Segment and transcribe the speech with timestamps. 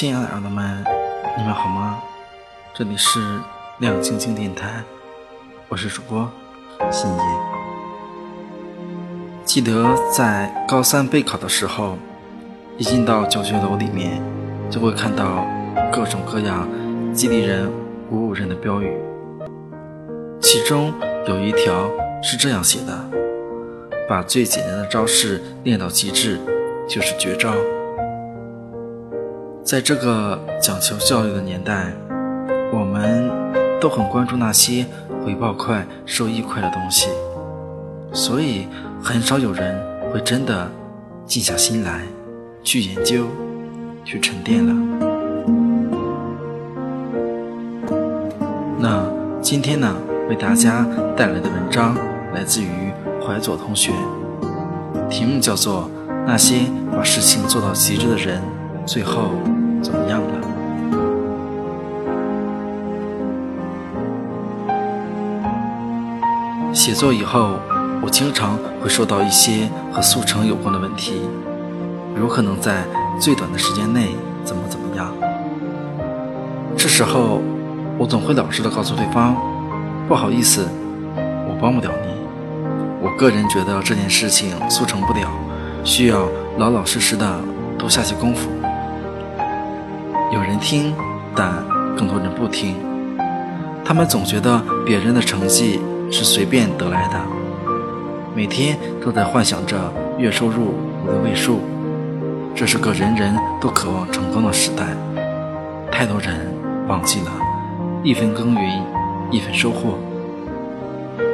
[0.00, 0.82] 亲爱的耳朵们，
[1.36, 1.98] 你们好吗？
[2.72, 3.20] 这里是
[3.80, 4.82] 亮晶晶电台，
[5.68, 6.26] 我是主播
[6.90, 7.22] 心野。
[9.44, 11.98] 记得在高三备考的时候，
[12.78, 14.22] 一进到教学楼里面，
[14.70, 15.46] 就会看到
[15.92, 16.66] 各种各样
[17.12, 17.70] 激励人、
[18.08, 18.96] 鼓舞人的标语。
[20.40, 20.94] 其中
[21.28, 21.90] 有一条
[22.22, 23.10] 是这样写的
[24.08, 26.40] ：“把最简单的招式练到极致，
[26.88, 27.52] 就是绝招。”
[29.62, 31.92] 在这个讲求教育的年代，
[32.72, 33.30] 我们
[33.80, 34.84] 都很关注那些
[35.24, 37.08] 回报快、收益快的东西，
[38.12, 38.66] 所以
[39.00, 39.80] 很少有人
[40.12, 40.68] 会真的
[41.24, 42.00] 静下心来
[42.64, 43.26] 去研究、
[44.04, 44.74] 去沉淀了。
[48.78, 49.04] 那
[49.40, 49.94] 今天呢，
[50.28, 50.84] 为大家
[51.16, 51.94] 带来的文章
[52.34, 52.92] 来自于
[53.24, 53.92] 怀左同学，
[55.08, 55.88] 题目叫做
[56.26, 58.38] 《那些把事情做到极致的人》。
[58.86, 59.34] 最后
[59.82, 60.26] 怎么样了？
[66.72, 67.58] 写作以后，
[68.00, 71.20] 我经常会收到一些和速成有关的问题，
[72.14, 72.84] 如何能在
[73.18, 74.14] 最短的时间内
[74.44, 75.12] 怎么怎么样？
[76.76, 77.42] 这时候，
[77.98, 79.36] 我总会老实的告诉对方
[80.06, 80.66] ：“不好意思，
[81.16, 82.08] 我帮不了你。
[83.02, 85.28] 我个人觉得这件事情速成不了，
[85.84, 87.40] 需要老老实实的
[87.76, 88.48] 多下些功夫。”
[90.32, 90.94] 有人听，
[91.34, 91.52] 但
[91.96, 92.76] 更多人不听。
[93.84, 97.20] 他们总觉得别人的成绩是随便得来的，
[98.32, 100.72] 每天都在幻想着月收入
[101.04, 101.60] 五的位数。
[102.54, 104.84] 这是个人人都渴望成功的时代，
[105.90, 106.54] 太多人
[106.86, 107.32] 忘记了
[108.04, 108.82] 一分耕耘
[109.32, 109.98] 一分收获。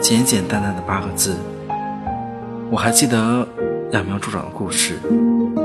[0.00, 1.36] 简简单单的八个字。
[2.70, 3.46] 我还记得
[3.92, 4.98] 揠苗助长的故事，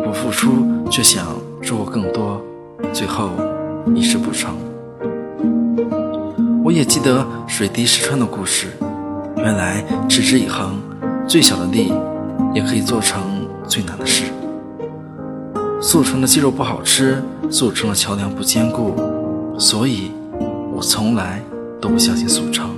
[0.03, 1.25] 不付出却想
[1.63, 2.39] 收获更多。
[2.95, 3.31] 最后
[3.93, 4.55] 一事不成。
[6.63, 8.67] 我也记得水滴石穿的故事。
[9.35, 10.79] 原来持之以恒，
[11.28, 11.91] 最小的力
[12.53, 13.22] 也可以做成
[13.67, 14.23] 最难的事。
[15.81, 18.95] 速成的鸡肉不好吃，速成的桥梁不坚固，
[19.59, 20.09] 所以
[20.73, 21.41] 我从来
[21.81, 22.69] 都不相信速成。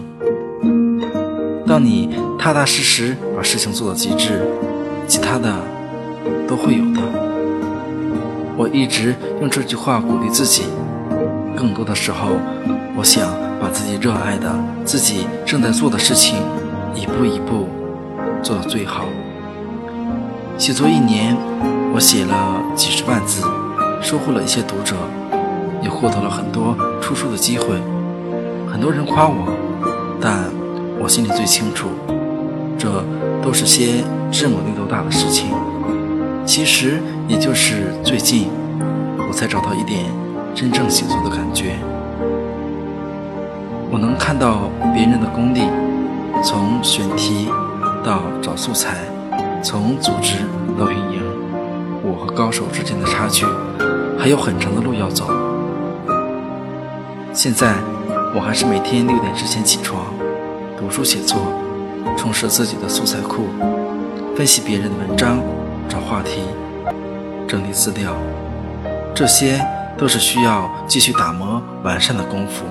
[1.67, 4.41] 当你踏踏实实把事情做到极致，
[5.07, 5.53] 其他的
[6.47, 7.26] 都会有的。
[8.57, 10.63] 我一直用这句话鼓励自己。
[11.55, 12.31] 更多的时候，
[12.95, 13.29] 我想
[13.61, 14.51] 把自己热爱的、
[14.83, 16.37] 自己正在做的事情，
[16.95, 17.67] 一步一步
[18.41, 19.05] 做到最好。
[20.57, 21.37] 写作一年，
[21.93, 23.43] 我写了几十万字，
[24.01, 24.95] 收获了一些读者，
[25.83, 27.79] 也获得了很多出书的机会。
[28.67, 29.53] 很多人夸我，
[30.19, 30.45] 但
[30.99, 31.89] 我心里最清楚，
[32.77, 33.03] 这
[33.43, 35.51] 都是些芝麻绿豆大的事情。
[36.47, 38.47] 其实也就是最近，
[39.27, 40.05] 我才找到一点
[40.55, 41.75] 真正写作的感觉。
[43.91, 45.63] 我能看到别人的功力，
[46.41, 47.49] 从选题
[48.01, 48.95] 到找素材，
[49.61, 50.35] 从组织
[50.79, 51.21] 到运营，
[52.01, 53.45] 我和高手之间的差距
[54.17, 55.29] 还有很长的路要走。
[57.33, 57.73] 现在
[58.33, 60.01] 我还是每天六点之前起床，
[60.79, 61.37] 读书写作，
[62.15, 63.47] 充实自己的素材库，
[64.33, 65.39] 分析别人的文章。
[65.87, 66.41] 找话题，
[67.47, 68.13] 整理资料，
[69.15, 69.65] 这些
[69.97, 72.65] 都是需要继续打磨完善的功夫。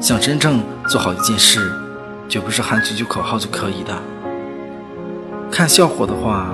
[0.00, 1.72] 想真正做好一件事，
[2.28, 3.94] 绝不是喊几句口号就可以的。
[5.50, 6.48] 看效果的话，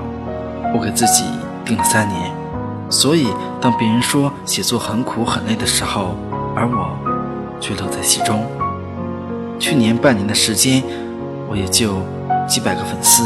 [0.74, 1.24] 我给自己
[1.64, 2.30] 定了三年。
[2.88, 3.26] 所以，
[3.60, 6.14] 当别人说写作很苦很累的时候，
[6.54, 6.96] 而我
[7.58, 8.46] 却乐在其中。
[9.58, 10.82] 去年半年的时间，
[11.48, 12.02] 我也就
[12.46, 13.24] 几百个粉丝。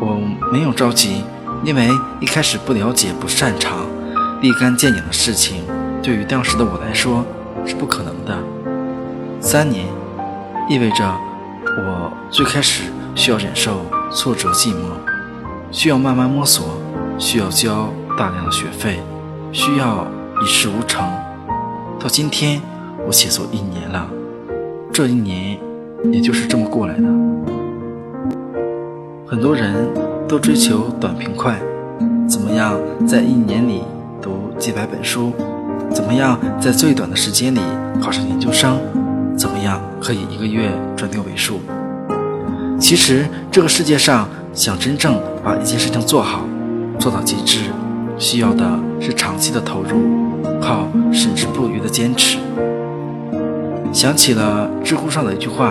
[0.00, 0.18] 我
[0.50, 1.22] 没有着急，
[1.62, 1.88] 因为
[2.20, 3.86] 一开始不了解、不擅长、
[4.40, 5.62] 立竿见影的事情，
[6.02, 7.24] 对于当时的我来说
[7.66, 8.36] 是不可能的。
[9.40, 9.84] 三年
[10.68, 11.04] 意味着
[11.66, 12.84] 我最开始
[13.14, 14.76] 需要忍受挫折、寂寞，
[15.70, 16.78] 需要慢慢摸索，
[17.18, 19.00] 需要交大量的学费，
[19.52, 20.06] 需要
[20.42, 21.06] 一事无成。
[21.98, 22.62] 到今天，
[23.06, 24.08] 我写作一年了，
[24.92, 25.58] 这一年
[26.10, 27.59] 也就是这么过来的。
[29.30, 29.72] 很多人
[30.26, 31.56] 都追求短平快，
[32.28, 33.84] 怎么样在一年里
[34.20, 35.32] 读几百本书？
[35.94, 37.60] 怎么样在最短的时间里
[38.02, 38.76] 考上研究生？
[39.36, 41.60] 怎么样可以一个月赚六位数？
[42.80, 46.40] 其实这个世界上，想真正把一件事情做好，
[46.98, 47.60] 做到极致，
[48.18, 48.68] 需要的
[48.98, 49.90] 是长期的投入，
[50.60, 52.36] 靠矢志不渝的坚持。
[53.92, 55.70] 想起了知乎上的一句话：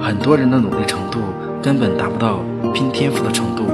[0.00, 1.20] 很多人的努力程度。
[1.60, 2.38] 根本达不到
[2.72, 3.64] 拼天赋的程度，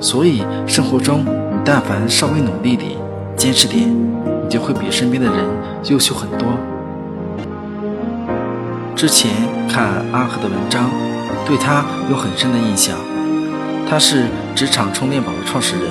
[0.00, 2.92] 所以生活中你但凡稍微努力点，
[3.36, 5.44] 坚持点，你就会比身边的人
[5.90, 6.48] 优秀很多。
[8.94, 9.30] 之前
[9.68, 10.90] 看阿和的文章，
[11.44, 12.96] 对他有很深的印象。
[13.88, 15.84] 他是职场充电宝的创始人，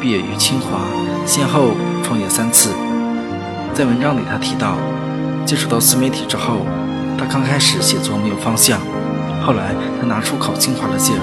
[0.00, 0.80] 毕业于清华，
[1.24, 1.70] 先后
[2.02, 2.70] 创业三次。
[3.72, 4.76] 在文章里，他提到，
[5.44, 6.58] 接触到自媒体之后，
[7.18, 8.78] 他刚开始写作没有方向，
[9.44, 11.22] 后来他拿出考清华的劲儿，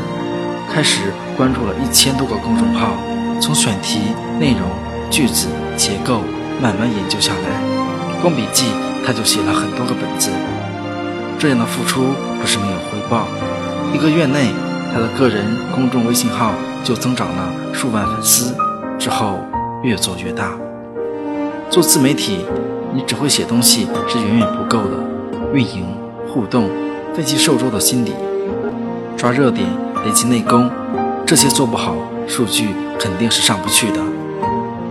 [0.73, 2.94] 开始关注了一千多个公众号，
[3.41, 4.00] 从选题、
[4.39, 4.62] 内容、
[5.09, 6.21] 句子、结构
[6.62, 8.68] 慢慢研究下来，光笔记
[9.06, 10.31] 他就写了很多个本子。
[11.38, 13.27] 这样的付出不是没有回报，
[13.94, 14.47] 一个月内
[14.94, 15.45] 他的个人
[15.75, 16.53] 公众微信号
[16.85, 18.56] 就增长了数万粉丝，
[18.97, 19.41] 之后
[19.83, 20.53] 越做越大。
[21.69, 22.45] 做自媒体，
[22.94, 25.85] 你只会写东西是远远不够的，运营、
[26.29, 26.69] 互动、
[27.13, 28.13] 分析受众的心理、
[29.17, 29.67] 抓热点、
[30.06, 30.69] 累积内功，
[31.25, 31.95] 这些做不好，
[32.27, 32.69] 数据
[33.00, 34.00] 肯定是上不去的。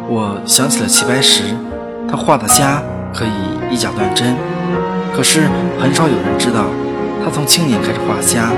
[0.08, 1.42] 我想起了齐白石，
[2.08, 4.36] 他画的虾可以以假乱真。
[5.14, 5.48] 可是
[5.80, 6.64] 很少有人知道，
[7.24, 8.52] 他从青年开始画虾，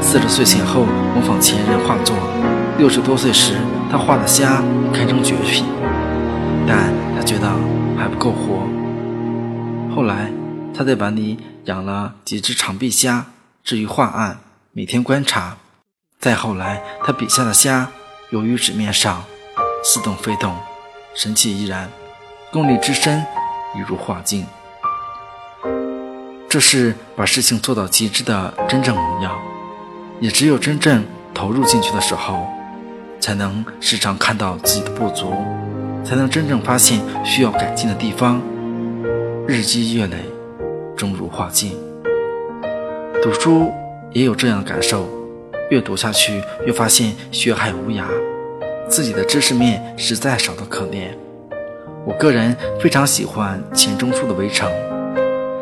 [0.00, 0.84] 四十岁前后
[1.14, 2.16] 模仿前人画作，
[2.78, 3.54] 六十多岁时
[3.90, 4.62] 他画的虾
[4.92, 5.64] 堪称绝品，
[6.66, 7.48] 但他觉得
[7.96, 8.66] 还不够活。
[9.94, 10.30] 后来
[10.74, 13.26] 他在碗里养了几只长臂虾，
[13.62, 14.38] 置于画案，
[14.72, 15.56] 每天观察。
[16.22, 17.90] 再后来，他笔下的虾
[18.30, 19.24] 游于纸面上，
[19.82, 20.54] 似动非动，
[21.16, 21.90] 神气依然，
[22.52, 23.26] 功力之深，
[23.74, 24.46] 已如画境。
[26.48, 29.36] 这是把事情做到极致的真正模样，
[30.20, 31.04] 也只有真正
[31.34, 32.46] 投入进去的时候，
[33.18, 35.34] 才能时常看到自己的不足，
[36.04, 38.40] 才能真正发现需要改进的地方。
[39.48, 40.18] 日积月累，
[40.96, 41.76] 终如画境。
[43.20, 43.72] 读书
[44.12, 45.08] 也有这样的感受，
[45.72, 48.04] 越读下去越发现学海无涯，
[48.90, 51.06] 自己的知识面实在少得可怜。
[52.04, 54.70] 我个人非常喜欢钱钟书的《围城》。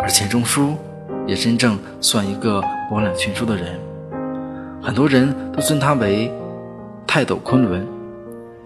[0.00, 0.74] 而钱钟书
[1.28, 3.78] 也真正算一个博览群书的人，
[4.82, 6.28] 很多人都尊他为
[7.06, 7.86] 泰斗昆仑，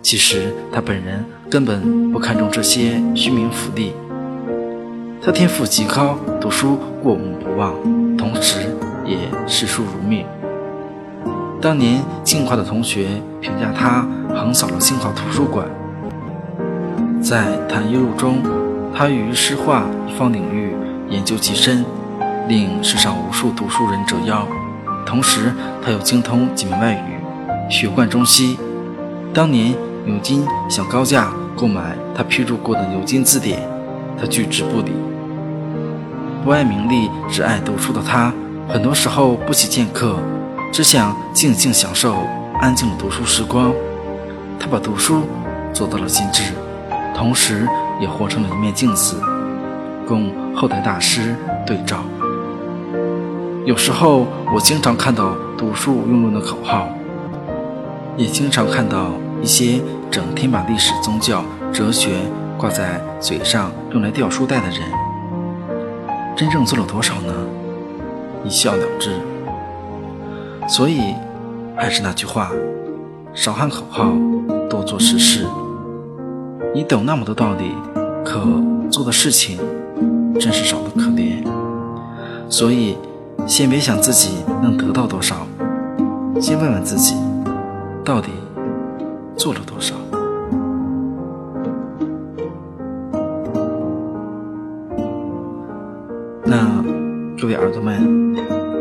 [0.00, 3.92] 其实他本人根本不看重这些虚名浮利。
[5.20, 7.74] 他天赋极高，读书过目不忘，
[8.16, 8.60] 同时
[9.04, 10.24] 也视书如命。
[11.64, 13.06] 当年清华的同学
[13.40, 15.66] 评价他横扫了清华图书馆，
[17.22, 18.36] 在谈一路中，
[18.94, 20.76] 他于诗画一方领域。
[21.08, 21.82] 研究极深，
[22.48, 24.46] 令世上无数读书人折腰。
[25.06, 28.58] 同时，他又精通几门外语，学贯中西。
[29.32, 29.74] 当年
[30.04, 33.58] 牛津想高价购买他批注过的《牛津字典》，
[34.20, 34.92] 他拒之不理。
[36.44, 38.30] 不爱名利，只爱读书的他，
[38.68, 40.18] 很多时候不喜见客，
[40.74, 42.16] 只想静静享受
[42.60, 43.72] 安静的读书时光。
[44.58, 45.22] 他把读书
[45.72, 46.52] 做到了极致，
[47.14, 47.64] 同时
[48.00, 49.22] 也活成了一面镜子。
[50.04, 51.98] 供后代大师对照。
[53.64, 56.88] 有时候，我经常看到读书无用论的口号，
[58.16, 59.80] 也经常看到一些
[60.10, 62.16] 整天把历史、宗教、哲学
[62.58, 64.80] 挂在嘴上用来吊书袋的人。
[66.34, 67.32] 真正做了多少呢？
[68.42, 69.20] 一笑了之。
[70.66, 71.14] 所以，
[71.76, 72.50] 还是那句话：
[73.32, 74.12] 少喊口号，
[74.68, 75.46] 多做实事。
[76.74, 77.72] 你懂那么多道理，
[78.24, 78.40] 可
[78.90, 79.58] 做的事情？
[80.40, 81.46] 真是少得可怜，
[82.48, 82.96] 所以
[83.46, 85.46] 先别想自己能得到多少，
[86.40, 87.14] 先问问自己，
[88.04, 88.30] 到底
[89.36, 89.94] 做了多少。
[96.44, 96.82] 那
[97.40, 98.34] 各位耳朵们，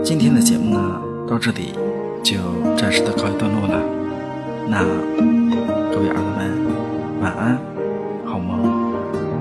[0.03, 1.01] 今天的节目呢，
[1.33, 1.73] 到这里
[2.21, 2.37] 就
[2.77, 3.81] 暂时的告一段落了。
[4.69, 4.83] 那
[5.91, 7.57] 各位耳朵们，晚安，
[8.23, 8.59] 好梦，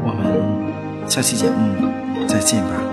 [0.03, 2.27] 我们下期节目。
[2.27, 2.92] 再见吧。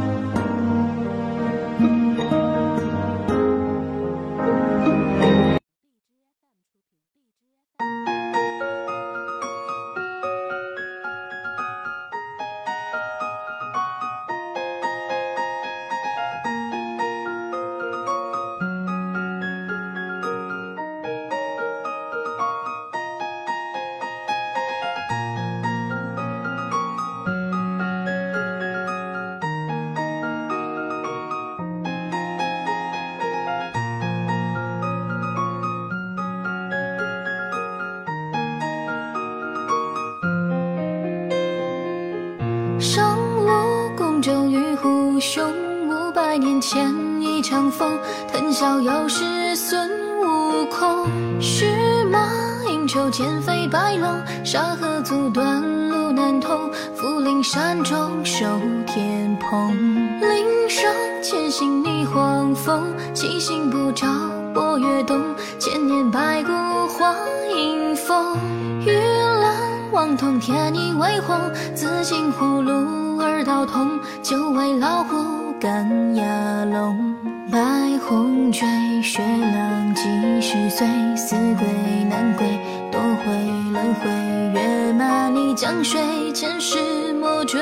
[46.62, 47.98] 前一场风，
[48.32, 49.90] 腾逍遥时孙
[50.20, 51.08] 悟空。
[51.40, 51.66] 须
[52.12, 52.30] 马
[52.70, 56.12] 饮酒，千飞白龙，沙河阻断路。
[56.12, 58.46] 难通，福陵山中守
[58.86, 60.20] 天蓬。
[60.20, 64.08] 岭上千行逆黄风，七星不照
[64.54, 65.22] 波月东。
[65.60, 66.52] 千年白骨
[66.88, 67.16] 化
[67.56, 68.36] 阴风，
[68.86, 71.38] 玉兰望通天意为红，
[71.74, 76.24] 紫金葫芦二道通，九尾老虎赶崖
[76.72, 77.14] 龙。
[77.52, 77.60] 白
[78.08, 78.66] 虹坠，
[79.04, 80.04] 雪浪几
[80.40, 80.88] 十岁，
[81.18, 81.68] 死归
[82.10, 82.48] 难归，
[82.90, 83.34] 多回
[83.74, 84.10] 轮回，
[84.54, 86.00] 月满逆江水，
[86.34, 86.78] 前世
[87.20, 87.60] 莫追。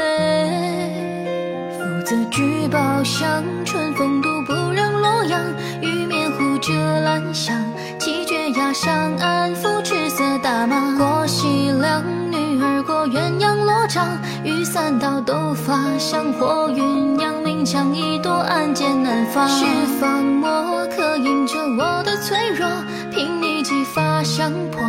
[1.76, 5.42] 负责聚宝箱，春风度不让洛阳，
[5.82, 7.56] 玉面护着兰香，
[7.98, 14.06] 七绝崖上安抚赤色大马过西凉，女儿过鸳鸯罗帐，
[14.44, 19.50] 雨伞到斗发，香火云扬，明枪易躲，暗箭难防。
[19.50, 19.66] 释
[20.00, 22.70] 放墨刻印着我的脆弱，
[23.12, 24.80] 凭你几发相破，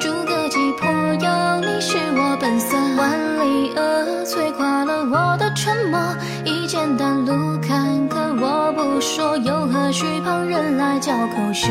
[0.00, 2.76] 诸葛击破，有你是我本色。
[2.98, 6.00] 万里蛾摧垮了我的沉默，
[6.44, 11.68] 一剑断路坎坷，我不说，又何须旁人来嚼口舌？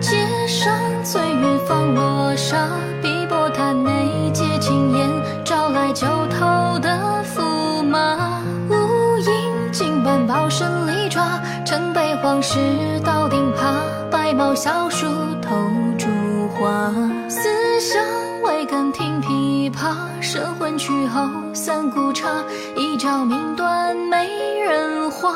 [0.00, 0.16] 街
[0.48, 0.72] 上
[1.04, 2.68] 岁月放落沙，
[3.02, 3.90] 碧波潭内
[4.32, 5.10] 借青烟，
[5.44, 8.40] 招来九头的驸马。
[8.68, 11.22] 无影金斑宝身利爪，
[11.66, 12.58] 城北黄石
[13.04, 13.74] 到顶爬，
[14.10, 15.06] 白毛小树
[15.42, 15.54] 头
[15.98, 16.08] 烛
[16.48, 16.90] 花。
[17.28, 18.02] 思乡
[18.42, 22.42] 未敢听琵琶，摄魂曲后三顾茶，
[22.74, 24.26] 一朝命断美
[24.60, 25.30] 人花。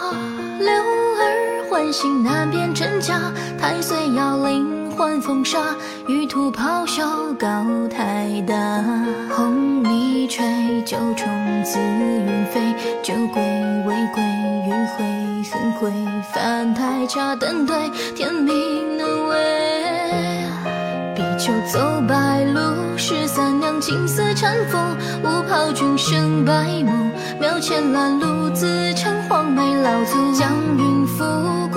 [0.58, 3.20] 柳儿唤醒难辨真假，
[3.60, 5.76] 太岁摇铃换风沙，
[6.08, 7.06] 玉兔咆哮
[7.38, 7.46] 高
[7.88, 8.82] 台大。
[9.30, 10.44] 红泥吹，
[10.84, 11.28] 九重
[11.62, 13.40] 紫云飞，酒鬼
[13.86, 14.20] 未归，
[14.66, 15.04] 余晖
[15.52, 15.92] 恨归，
[16.34, 17.76] 翻台茶等对，
[18.16, 20.44] 天命难违。
[21.14, 22.58] 比丘走白鹿，
[22.96, 24.76] 十三娘青丝缠缚，
[25.22, 30.32] 乌袍君生白目，庙前拦路自称黄眉老祖。
[30.32, 31.68] 将云覆，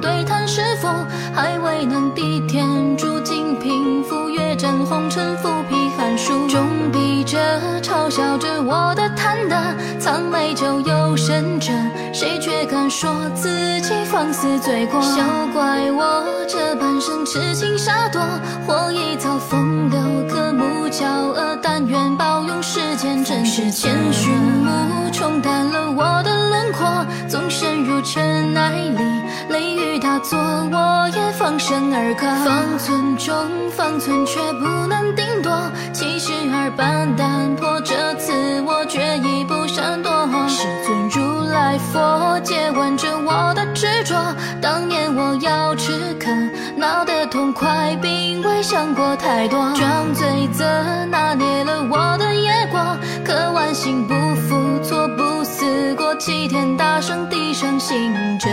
[0.00, 0.88] 对谈是否，
[1.34, 7.38] 还未能抵天诛金平复，月战红尘，浮披寒暑，终逼着
[7.82, 9.56] 嘲笑着我的贪得
[9.98, 11.72] 藏美就有神者，
[12.12, 15.00] 谁却敢说自己放肆罪过？
[15.00, 18.20] 休怪我这半生痴情傻多，
[18.66, 23.70] 或一遭风流，可目骄傲，但愿保佑世间真实。
[23.70, 26.86] 千寻目，冲淡了我的轮廓，
[27.28, 29.04] 纵身入尘埃里，
[29.48, 32.26] 雷雨大作，我也放声而歌。
[32.44, 33.34] 方寸中
[33.70, 35.52] 方寸，却不能定夺，
[35.92, 40.12] 七十二般淡泊，这次我决意不闪躲。
[40.48, 44.14] 世尊如来佛接吻着我的执着，
[44.60, 46.30] 当年我要吃可
[46.76, 49.58] 闹得痛快，并未想过太多。
[49.74, 50.64] 装醉则
[51.06, 52.80] 拿捏了我的野果，
[53.24, 58.48] 可万幸不负错，不思过，齐天大圣地上行者。